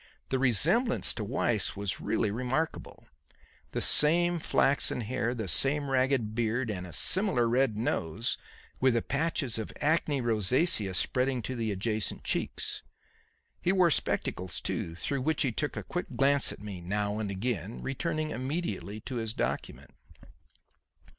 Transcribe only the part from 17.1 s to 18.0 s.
and again,